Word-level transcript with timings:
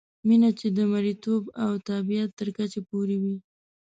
مینه 0.27 0.49
چې 0.59 0.67
د 0.77 0.79
مریتوب 0.91 1.43
او 1.63 1.71
تابعیت 1.87 2.29
تر 2.39 2.47
کچې 2.57 2.81
پورې 2.89 3.17
وي. 3.23 3.37